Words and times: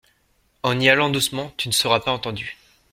En 0.63 0.79
y 0.81 0.89
allant 0.89 1.11
doucement, 1.11 1.53
tu 1.57 1.67
ne 1.67 1.73
seras 1.73 1.99
pas 1.99 2.11
entendu. 2.11 2.57